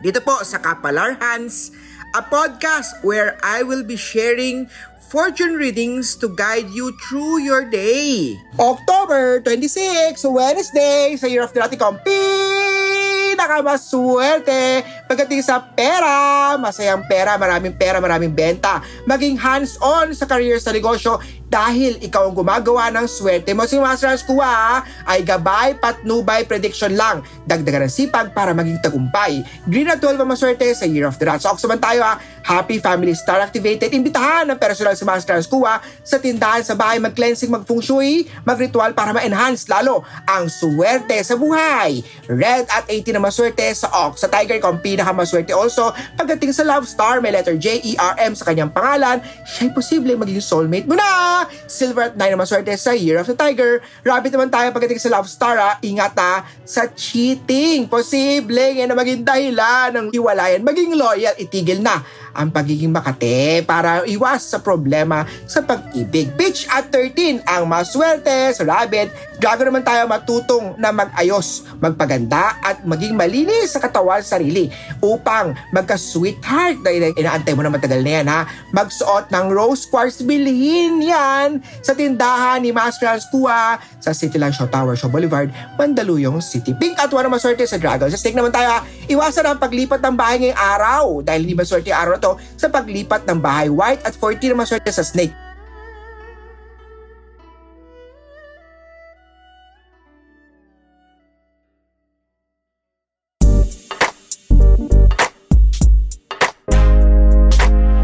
dito 0.00 0.20
po 0.20 0.44
sa 0.44 0.60
Kapalar 0.60 1.16
Hans, 1.16 1.72
a 2.12 2.20
podcast 2.20 3.00
where 3.00 3.40
I 3.40 3.64
will 3.64 3.80
be 3.84 3.96
sharing 3.96 4.68
fortune 5.08 5.56
readings 5.56 6.16
to 6.20 6.28
guide 6.28 6.68
you 6.74 6.92
through 7.06 7.38
your 7.40 7.64
day. 7.64 8.36
October 8.60 9.40
26, 9.40 10.20
Wednesday, 10.28 11.16
sa 11.16 11.26
Year 11.30 11.44
of 11.46 11.52
the 11.54 11.60
Rat, 11.62 11.70
ikaw 11.72 11.94
ang 11.94 12.00
pinakamaswerte 12.04 14.84
pagdating 15.08 15.40
sa 15.40 15.62
pera. 15.62 16.58
Masayang 16.60 17.08
pera, 17.08 17.40
maraming 17.40 17.72
pera, 17.78 18.00
maraming 18.02 18.34
benta. 18.36 18.82
Maging 19.08 19.40
hands-on 19.40 20.12
sa 20.12 20.28
career 20.28 20.60
sa 20.60 20.72
negosyo 20.74 21.16
dahil 21.46 21.98
ikaw 22.02 22.26
ang 22.26 22.34
gumagawa 22.34 22.90
ng 22.90 23.06
swerte 23.06 23.54
mo. 23.54 23.64
Si 23.64 23.78
Master 23.78 24.10
Hans 24.10 24.26
Kua 24.26 24.82
ay 25.06 25.22
gabay, 25.22 25.78
patnubay, 25.78 26.42
prediction 26.42 26.94
lang. 26.98 27.22
Dagdagan 27.46 27.86
ng 27.86 27.92
sipag 27.92 28.34
para 28.34 28.50
maging 28.50 28.82
tagumpay. 28.82 29.46
Green 29.70 29.86
at 29.86 30.02
12 30.02 30.22
ang 30.22 30.30
maswerte 30.30 30.66
sa 30.74 30.84
Year 30.86 31.06
of 31.06 31.14
the 31.18 31.26
Rat. 31.26 31.42
So, 31.42 31.54
man 31.70 31.78
tayo 31.78 32.02
ha, 32.02 32.18
Happy 32.42 32.78
Family 32.82 33.14
Star 33.14 33.42
Activated. 33.42 33.94
Imbitahan 33.94 34.46
ng 34.50 34.58
personal 34.58 34.98
si 34.98 35.06
Master 35.06 35.38
Hans 35.38 35.46
Kua 35.46 35.78
sa 36.02 36.18
tindahan 36.18 36.66
sa 36.66 36.74
bahay, 36.74 36.98
mag-cleansing, 36.98 37.50
mag-feng 37.50 37.82
shui, 37.82 38.26
mag-ritual 38.42 38.94
para 38.94 39.14
ma-enhance 39.14 39.70
lalo 39.70 40.02
ang 40.26 40.50
swerte 40.50 41.18
sa 41.22 41.38
buhay. 41.38 42.02
Red 42.26 42.66
at 42.70 42.90
18 42.90 43.14
na 43.14 43.22
maswerte 43.22 43.66
sa 43.74 43.90
Ox. 44.06 44.22
Sa 44.22 44.28
Tiger, 44.30 44.58
ikaw 44.58 44.74
ang 44.74 44.82
pinakamaswerte 44.82 45.54
also. 45.54 45.94
Pagdating 46.18 46.50
sa 46.50 46.66
Love 46.66 46.90
Star, 46.90 47.22
may 47.22 47.30
letter 47.30 47.54
J, 47.54 47.82
E, 47.82 47.94
R, 47.98 48.14
M 48.18 48.34
sa 48.34 48.46
kanyang 48.46 48.70
pangalan, 48.70 49.22
siya'y 49.46 49.70
posible 49.70 50.14
maging 50.18 50.42
soulmate 50.42 50.86
mo 50.86 50.98
na! 50.98 51.35
Silver 51.66 52.10
at 52.10 52.14
9 52.14 52.34
na 52.34 52.38
maswerte 52.38 52.72
sa 52.76 52.92
Year 52.96 53.22
of 53.22 53.28
the 53.28 53.36
Tiger. 53.36 53.80
Rabbit 54.02 54.32
naman 54.34 54.50
tayo 54.52 54.68
pagdating 54.72 55.00
sa 55.00 55.12
Love 55.12 55.30
Star 55.30 55.56
ha. 55.56 55.78
Ingat 55.80 56.14
ha 56.18 56.44
sa 56.66 56.90
cheating. 56.90 57.86
Posible 57.86 58.76
yan 58.76 58.90
na 58.90 58.96
maging 58.98 59.22
dahilan 59.22 59.94
ng 59.94 60.06
iwalayan. 60.12 60.60
Maging 60.66 60.96
loyal, 60.96 61.34
itigil 61.38 61.80
na 61.80 62.02
ang 62.36 62.52
pagiging 62.52 62.92
makate 62.92 63.64
para 63.64 64.04
iwas 64.04 64.52
sa 64.52 64.60
problema 64.60 65.24
sa 65.48 65.64
pag-ibig. 65.64 66.30
Pitch 66.36 66.68
at 66.68 66.92
13 66.92 67.42
ang 67.48 67.64
maswerte 67.64 68.52
sa 68.52 68.62
rabbit. 68.62 69.08
Gago 69.36 69.68
naman 69.68 69.84
tayo 69.84 70.08
matutong 70.08 70.76
na 70.80 70.92
mag-ayos, 70.92 71.64
magpaganda 71.76 72.56
at 72.64 72.84
maging 72.88 73.12
malinis 73.12 73.76
sa 73.76 73.80
katawan 73.80 74.24
sarili 74.24 74.72
upang 75.04 75.52
magka-sweetheart 75.76 76.80
dahil 76.80 77.12
inaantay 77.12 77.52
mo 77.52 77.60
na 77.60 77.72
matagal 77.72 78.00
na 78.00 78.12
yan 78.20 78.26
ha. 78.32 78.48
Magsuot 78.72 79.28
ng 79.28 79.52
rose 79.52 79.84
quartz 79.88 80.24
bilhin 80.24 81.04
yan 81.04 81.60
sa 81.84 81.92
tindahan 81.92 82.64
ni 82.64 82.72
Master 82.72 83.12
Hans 83.12 83.28
Kua 83.28 83.76
sa 84.00 84.16
City 84.16 84.40
Land 84.40 84.56
Show 84.56 84.68
Tower 84.72 84.96
Show 84.96 85.12
Boulevard, 85.12 85.52
Mandaluyong 85.76 86.40
City. 86.40 86.72
Pink 86.72 86.96
at 86.96 87.12
wala 87.12 87.28
maswerte 87.28 87.68
sa 87.68 87.76
Dragon. 87.76 88.08
Sa 88.08 88.16
snake 88.16 88.36
naman 88.36 88.52
tayo 88.52 88.72
ha. 88.72 88.80
Iwasan 89.06 89.46
ang 89.46 89.60
paglipat 89.60 90.00
ng 90.00 90.16
bahay 90.16 90.40
ngayong 90.42 90.58
araw 90.58 91.04
dahil 91.22 91.44
hindi 91.46 91.54
maswerte 91.54 91.92
araw 91.92 92.16
na 92.16 92.22
to 92.22 92.25
sa 92.58 92.66
paglipat 92.66 93.22
ng 93.30 93.38
bahay. 93.38 93.70
White 93.70 94.02
at 94.02 94.18
14 94.18 94.50
na 94.50 94.66
maswerte 94.66 94.90
sa 94.90 95.06
snake. 95.06 95.30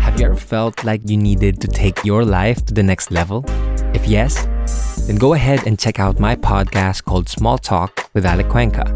Have 0.02 0.14
you 0.20 0.30
ever 0.30 0.38
felt 0.38 0.84
like 0.86 1.02
you 1.08 1.18
needed 1.18 1.58
to 1.64 1.68
take 1.68 2.04
your 2.06 2.22
life 2.22 2.62
to 2.68 2.72
the 2.74 2.84
next 2.86 3.10
level? 3.10 3.42
If 3.96 4.06
yes, 4.06 4.46
then 5.06 5.16
go 5.16 5.34
ahead 5.34 5.66
and 5.66 5.78
check 5.78 5.98
out 5.98 6.20
my 6.20 6.36
podcast 6.36 7.04
called 7.04 7.28
Small 7.28 7.58
Talk 7.58 8.08
with 8.14 8.24
Alec 8.24 8.48
Cuenca. 8.48 8.86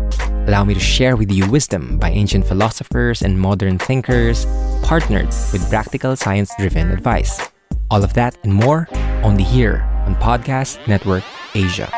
Allow 0.46 0.64
me 0.64 0.74
to 0.74 0.80
share 0.80 1.16
with 1.16 1.32
you 1.32 1.50
wisdom 1.50 1.98
by 1.98 2.10
ancient 2.10 2.46
philosophers 2.46 3.22
and 3.22 3.40
modern 3.40 3.78
thinkers, 3.78 4.46
partnered 4.84 5.26
with 5.52 5.68
practical 5.68 6.14
science 6.14 6.52
driven 6.56 6.92
advice. 6.92 7.40
All 7.90 8.04
of 8.04 8.14
that 8.14 8.38
and 8.44 8.54
more 8.54 8.86
only 9.24 9.42
here 9.42 9.82
on 10.06 10.14
Podcast 10.16 10.78
Network 10.86 11.24
Asia. 11.54 11.90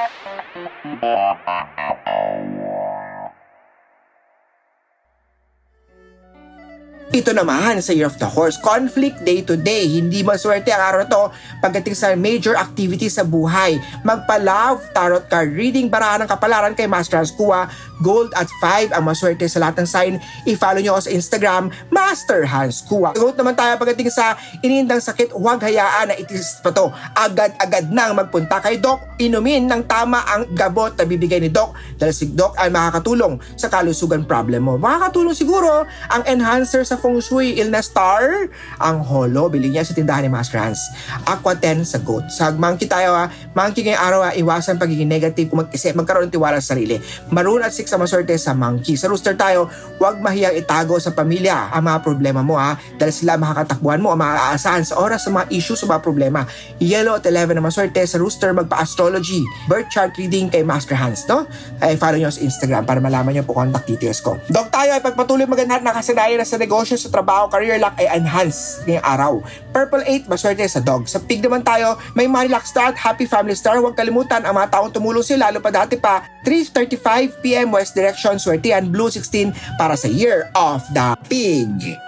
Ito 7.19 7.35
naman 7.35 7.83
sa 7.83 7.91
Year 7.91 8.07
of 8.07 8.15
the 8.23 8.31
Horse, 8.31 8.55
conflict 8.63 9.27
day 9.27 9.43
to 9.43 9.59
day. 9.59 9.91
Hindi 9.91 10.23
maswerte 10.23 10.71
ang 10.71 10.87
araw 10.87 11.05
to 11.11 11.23
pagdating 11.59 11.99
sa 11.99 12.15
major 12.15 12.55
activities 12.55 13.19
sa 13.19 13.27
buhay. 13.27 13.75
Magpa-love, 14.07 14.87
tarot 14.95 15.27
card 15.27 15.51
reading, 15.51 15.91
barahan 15.91 16.23
ng 16.23 16.31
kapalaran 16.31 16.79
kay 16.79 16.87
Master 16.87 17.19
Hans 17.19 17.35
Kua, 17.35 17.67
gold 17.99 18.31
at 18.39 18.47
5 18.63 18.95
ang 18.95 19.03
maswerte 19.03 19.51
sa 19.51 19.59
lahat 19.59 19.83
ng 19.83 19.89
sign. 19.91 20.13
I-follow 20.47 20.79
nyo 20.79 20.95
ako 20.95 21.11
sa 21.11 21.15
Instagram, 21.19 21.63
Master 21.91 22.47
Hans 22.47 22.87
Kua. 22.87 23.11
Goat 23.19 23.35
naman 23.35 23.59
tayo 23.59 23.75
pagdating 23.83 24.15
sa 24.15 24.39
inindang 24.63 25.03
sakit, 25.03 25.35
huwag 25.35 25.59
hayaan 25.59 26.15
na 26.15 26.17
itis 26.23 26.63
pa 26.63 26.71
to. 26.71 26.87
Agad-agad 27.19 27.91
nang 27.91 28.15
magpunta 28.15 28.63
kay 28.63 28.79
Doc, 28.79 29.19
inumin 29.19 29.67
ng 29.67 29.91
tama 29.91 30.23
ang 30.23 30.47
gabot 30.55 30.95
na 30.95 31.03
bibigay 31.03 31.43
ni 31.43 31.51
Doc 31.51 31.75
dahil 31.99 32.15
si 32.15 32.31
Doc 32.31 32.55
ay 32.63 32.71
makakatulong 32.71 33.43
sa 33.59 33.67
kalusugan 33.67 34.23
problem 34.23 34.71
mo. 34.71 34.79
Makakatulong 34.79 35.35
siguro 35.35 35.83
ang 36.15 36.23
enhancer 36.23 36.87
sa 36.87 36.95
feng 37.09 37.25
shui 37.25 37.57
illness 37.57 37.89
star, 37.89 38.53
ang 38.77 39.01
holo, 39.01 39.49
bili 39.49 39.73
niya 39.73 39.81
sa 39.81 39.97
tindahan 39.97 40.29
ni 40.29 40.31
Master 40.31 40.61
Hans. 40.61 40.77
Aqua 41.25 41.57
10 41.57 41.89
sa 41.89 41.97
goat. 42.05 42.29
Sa 42.29 42.53
monkey 42.53 42.85
tayo 42.85 43.17
ha, 43.17 43.33
monkey 43.57 43.81
ngayong 43.89 44.05
araw 44.05 44.21
ha, 44.29 44.31
iwasan 44.37 44.77
pagiging 44.77 45.09
negative 45.09 45.49
kung 45.49 45.65
mag-isip, 45.65 45.97
magkaroon 45.97 46.29
ng 46.29 46.35
tiwala 46.37 46.61
sa 46.61 46.77
sarili. 46.77 47.01
Maroon 47.33 47.65
at 47.65 47.73
6 47.73 47.89
sa 47.89 47.97
maswerte 47.97 48.37
sa 48.37 48.53
monkey. 48.53 48.93
Sa 49.01 49.09
rooster 49.09 49.33
tayo, 49.33 49.73
huwag 49.97 50.21
mahiyang 50.21 50.61
itago 50.61 51.01
sa 51.01 51.17
pamilya 51.17 51.73
ang 51.73 51.89
mga 51.89 51.99
problema 52.05 52.45
mo 52.45 52.61
ha, 52.61 52.77
dahil 53.01 53.15
sila 53.17 53.41
makakatakbuhan 53.41 54.05
mo 54.05 54.13
ang 54.13 54.21
maaasahan 54.21 54.85
sa 54.85 55.01
oras 55.01 55.25
sa 55.25 55.33
mga 55.33 55.49
issue 55.49 55.81
sa 55.81 55.89
mga 55.89 56.05
problema. 56.05 56.45
Yellow 56.77 57.17
at 57.17 57.25
11 57.25 57.57
na 57.57 57.65
maswerte 57.65 58.05
sa 58.05 58.21
rooster, 58.21 58.53
magpa-astrology, 58.53 59.41
birth 59.65 59.89
chart 59.89 60.13
reading 60.21 60.53
kay 60.53 60.61
Master 60.61 60.95
Hans, 60.95 61.25
no? 61.25 61.49
Ay, 61.81 61.97
follow 61.97 62.21
nyo 62.21 62.29
sa 62.29 62.45
Instagram 62.45 62.85
para 62.85 63.01
malaman 63.01 63.33
nyo 63.33 63.45
po 63.49 63.57
contact 63.57 63.89
details 63.89 64.21
ko. 64.21 64.37
Dog 64.53 64.69
tayo 64.69 64.93
ay 64.93 65.01
pagpatuloy 65.01 65.49
maganda 65.49 65.81
at 65.81 65.85
nakasanayan 65.85 66.39
na 66.39 66.47
sa 66.47 66.61
negosyo, 66.61 66.88
sa 66.97 67.13
trabaho, 67.13 67.51
career 67.53 67.77
luck 67.77 67.93
ay 68.01 68.09
enhance 68.17 68.81
ngayong 68.89 69.05
araw. 69.05 69.33
Purple 69.75 70.07
8, 70.07 70.31
maswerte 70.31 70.65
sa 70.65 70.81
dog. 70.81 71.05
Sa 71.05 71.21
pig 71.21 71.45
naman 71.45 71.61
tayo, 71.61 72.01
may 72.17 72.25
money 72.25 72.49
luck 72.49 72.65
star 72.65 72.97
happy 72.97 73.29
family 73.29 73.53
star. 73.53 73.77
Huwag 73.77 73.99
kalimutan 73.99 74.49
ang 74.49 74.57
mga 74.57 74.79
taong 74.79 74.95
tumulong 74.95 75.27
sila, 75.27 75.53
lalo 75.53 75.61
pa 75.61 75.69
dati 75.69 76.01
pa, 76.01 76.25
3.35pm 76.47 77.69
West 77.69 77.93
Direction, 77.93 78.41
swerte 78.41 78.73
and 78.73 78.89
blue 78.89 79.13
16 79.13 79.53
para 79.77 79.93
sa 79.99 80.09
Year 80.09 80.49
of 80.57 80.81
the 80.97 81.19
Pig. 81.29 82.08